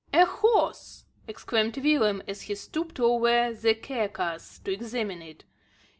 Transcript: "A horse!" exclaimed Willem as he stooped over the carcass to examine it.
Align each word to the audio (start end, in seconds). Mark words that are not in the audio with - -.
"A 0.11 0.25
horse!" 0.25 1.05
exclaimed 1.27 1.77
Willem 1.77 2.23
as 2.27 2.41
he 2.41 2.55
stooped 2.55 2.99
over 2.99 3.53
the 3.53 3.75
carcass 3.75 4.57
to 4.65 4.71
examine 4.73 5.21
it. 5.21 5.43